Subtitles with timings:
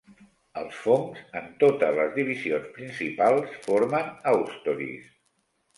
[0.61, 5.19] Els fongs, en totes les divisions principals, formen haustoris.